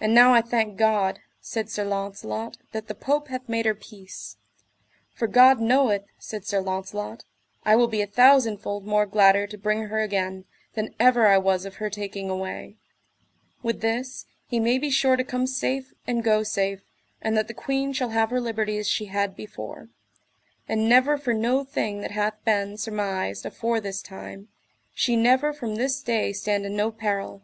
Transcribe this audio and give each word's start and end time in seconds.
And 0.00 0.14
now 0.14 0.32
I 0.32 0.40
thank 0.40 0.78
God, 0.78 1.20
said 1.38 1.68
Sir 1.68 1.84
Launcelot, 1.84 2.56
that 2.72 2.88
the 2.88 2.94
Pope 2.94 3.28
hath 3.28 3.46
made 3.46 3.66
her 3.66 3.74
peace; 3.74 4.38
for 5.12 5.26
God 5.26 5.60
knoweth, 5.60 6.04
said 6.18 6.46
Sir 6.46 6.60
Launcelot, 6.62 7.24
I 7.62 7.76
will 7.76 7.86
be 7.86 8.00
a 8.00 8.06
thousandfold 8.06 8.86
more 8.86 9.04
gladder 9.04 9.46
to 9.48 9.58
bring 9.58 9.88
her 9.88 10.00
again, 10.00 10.46
than 10.72 10.94
ever 10.98 11.26
I 11.26 11.36
was 11.36 11.66
of 11.66 11.74
her 11.74 11.90
taking 11.90 12.30
away; 12.30 12.76
with 13.62 13.82
this, 13.82 14.24
I 14.50 14.60
may 14.60 14.78
be 14.78 14.88
sure 14.88 15.14
to 15.14 15.22
come 15.22 15.46
safe 15.46 15.92
and 16.06 16.24
go 16.24 16.42
safe, 16.42 16.80
and 17.20 17.36
that 17.36 17.46
the 17.46 17.52
queen 17.52 17.92
shall 17.92 18.08
have 18.16 18.30
her 18.30 18.40
liberty 18.40 18.78
as 18.78 18.88
she 18.88 19.04
had 19.12 19.36
before; 19.36 19.90
and 20.66 20.88
never 20.88 21.18
for 21.18 21.34
no 21.34 21.64
thing 21.64 22.00
that 22.00 22.12
hath 22.12 22.42
been 22.46 22.78
surmised 22.78 23.44
afore 23.44 23.78
this 23.82 24.00
time, 24.00 24.48
she 24.94 25.16
never 25.16 25.52
from 25.52 25.74
this 25.74 26.00
day 26.00 26.32
stand 26.32 26.64
in 26.64 26.74
no 26.74 26.90
peril. 26.90 27.42